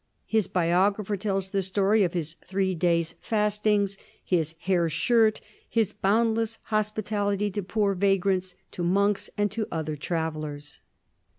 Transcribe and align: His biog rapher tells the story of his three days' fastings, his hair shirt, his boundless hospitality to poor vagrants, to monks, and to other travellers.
His 0.25 0.47
biog 0.47 0.97
rapher 0.97 1.15
tells 1.15 1.51
the 1.51 1.61
story 1.61 2.01
of 2.01 2.13
his 2.13 2.33
three 2.43 2.73
days' 2.73 3.13
fastings, 3.21 3.99
his 4.25 4.55
hair 4.61 4.89
shirt, 4.89 5.41
his 5.69 5.93
boundless 5.93 6.57
hospitality 6.63 7.51
to 7.51 7.61
poor 7.61 7.93
vagrants, 7.93 8.55
to 8.71 8.83
monks, 8.83 9.29
and 9.37 9.51
to 9.51 9.67
other 9.71 9.95
travellers. 9.95 10.79